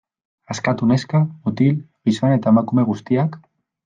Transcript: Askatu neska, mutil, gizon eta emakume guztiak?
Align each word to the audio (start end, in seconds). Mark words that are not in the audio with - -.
Askatu 0.53 0.87
neska, 0.91 1.19
mutil, 1.49 1.77
gizon 2.09 2.33
eta 2.37 2.53
emakume 2.57 2.87
guztiak? 2.89 3.37